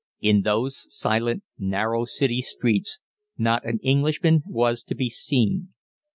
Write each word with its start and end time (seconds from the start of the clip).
In 0.19 0.41
those 0.41 0.87
silent, 0.91 1.43
narrow 1.59 2.05
City 2.05 2.41
streets 2.41 2.97
not 3.37 3.63
an 3.67 3.77
Englishman 3.83 4.41
was 4.47 4.83
to 4.85 4.95
be 4.95 5.09
seen. 5.11 5.75